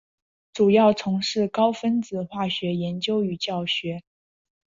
[0.51, 4.01] 主要从事高分子化学研究与教学。